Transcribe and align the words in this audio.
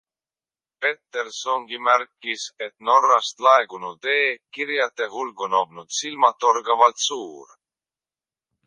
Pettersongi 0.85 1.79
märkis, 1.87 2.45
et 2.69 2.75
Norrast 2.89 3.45
laekunud 3.49 4.09
e-kirjade 4.15 5.11
hulk 5.19 5.45
on 5.51 5.59
olnud 5.61 5.97
silmatorkavalt 6.01 7.07
suur. 7.11 7.59